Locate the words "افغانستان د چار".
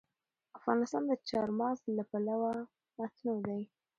0.57-1.47